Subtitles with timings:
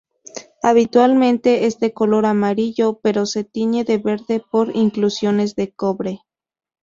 [0.63, 6.21] Habitualmente es de color amarillo, pero se tiñe de verde por inclusiones de cobre.